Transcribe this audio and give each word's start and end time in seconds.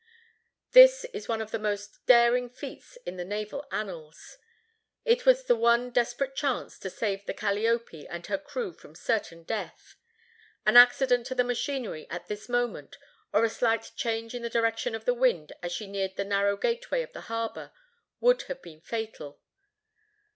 This 0.71 1.03
is 1.13 1.27
one 1.27 1.41
of 1.43 1.51
the 1.51 1.59
most 1.59 2.03
daring 2.07 2.49
feats 2.49 2.97
in 3.05 3.17
the 3.17 3.23
naval 3.23 3.67
annals. 3.71 4.39
It 5.05 5.27
was 5.27 5.43
the 5.43 5.55
one 5.55 5.91
desperate 5.91 6.33
chance 6.35 6.79
to 6.79 6.89
save 6.89 7.23
the 7.27 7.35
Calliope 7.35 8.07
and 8.07 8.25
her 8.25 8.39
crew 8.39 8.73
from 8.73 8.95
certain 8.95 9.43
death. 9.43 9.93
An 10.65 10.75
accident 10.75 11.27
to 11.27 11.35
the 11.35 11.43
machinery 11.43 12.07
at 12.09 12.25
this 12.25 12.49
moment, 12.49 12.97
or 13.31 13.43
a 13.43 13.49
slight 13.51 13.91
change 13.95 14.33
in 14.33 14.41
the 14.41 14.49
direction 14.49 14.95
of 14.95 15.05
the 15.05 15.13
wind 15.13 15.53
as 15.61 15.71
she 15.71 15.85
neared 15.85 16.15
the 16.15 16.25
narrow 16.25 16.57
gate 16.57 16.89
way 16.89 17.03
of 17.03 17.13
the 17.13 17.21
harbor, 17.29 17.71
would 18.19 18.41
have 18.49 18.63
been 18.63 18.81
fatal. 18.81 19.39